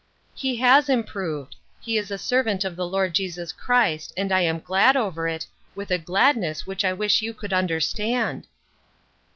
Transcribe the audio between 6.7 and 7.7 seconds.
I wish you could